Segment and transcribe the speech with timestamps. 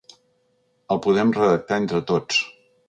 [0.95, 2.43] El podem redactar entre tots.